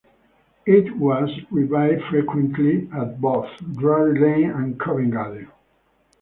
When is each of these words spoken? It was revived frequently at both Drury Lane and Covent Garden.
It 0.65 0.97
was 0.97 1.29
revived 1.51 2.01
frequently 2.09 2.89
at 2.91 3.21
both 3.21 3.51
Drury 3.73 4.19
Lane 4.19 4.49
and 4.49 4.79
Covent 4.79 5.11
Garden. 5.11 5.47